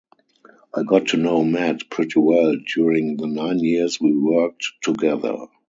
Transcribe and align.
I 0.73 0.81
got 0.81 1.09
to 1.09 1.17
know 1.17 1.43
Matt 1.43 1.87
pretty 1.91 2.17
well 2.19 2.55
during 2.73 3.17
the 3.17 3.27
nine 3.27 3.59
years 3.59 4.01
we 4.01 4.17
worked 4.17 4.65
together. 4.81 5.45